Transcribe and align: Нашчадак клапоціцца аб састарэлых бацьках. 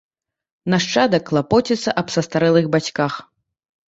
Нашчадак 0.73 1.25
клапоціцца 1.29 1.93
аб 2.03 2.07
састарэлых 2.15 2.65
бацьках. 2.77 3.13